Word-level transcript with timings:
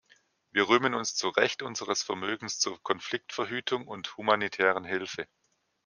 Wir 0.51 0.67
rühmen 0.67 0.95
uns 0.95 1.13
zu 1.13 1.29
Recht 1.29 1.61
unseres 1.61 2.01
Vermögens 2.01 2.57
zur 2.57 2.81
Konfliktverhütung 2.81 3.85
und 3.87 4.17
humanitären 4.17 4.83
Hilfe. 4.83 5.27